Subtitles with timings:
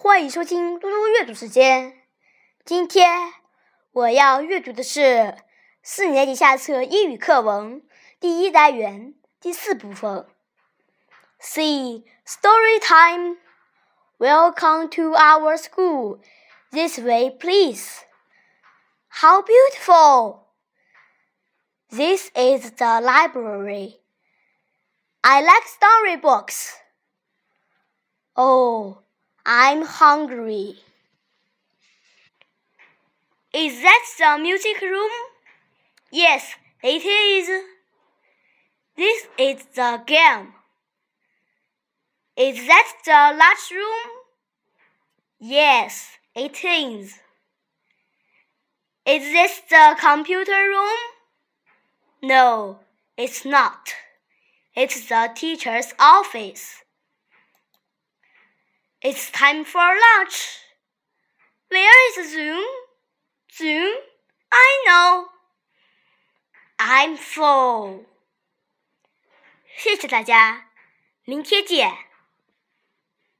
[0.00, 2.04] 欢迎收听嘟嘟阅读时间。
[2.64, 3.32] 今天
[3.90, 5.36] 我要阅读的是
[5.82, 7.84] 四年级下册英语课文
[8.20, 10.24] 第一单元第四部分。
[11.40, 13.38] See story time.
[14.18, 16.20] Welcome to our school.
[16.70, 18.04] This way, please.
[19.08, 20.44] How beautiful!
[21.90, 23.96] This is the library.
[25.22, 26.74] I like storybooks.
[28.36, 29.02] Oh,
[29.60, 30.76] I'm hungry.
[33.52, 35.10] Is that the music room?
[36.12, 37.48] Yes, it is.
[38.96, 40.54] This is the game.
[42.36, 44.10] Is that the lunchroom?
[45.40, 47.18] Yes, it is.
[49.04, 50.98] Is this the computer room?
[52.22, 52.78] No,
[53.16, 53.92] it's not.
[54.76, 56.84] It's the teacher's office.
[59.01, 60.59] It's time for lunch.
[61.69, 62.63] Where is Zoom?
[63.51, 63.93] Zoom?
[64.51, 65.25] I know.
[66.79, 68.05] I'm full.
[69.75, 70.69] 谢谢大家，
[71.25, 71.91] 明天见。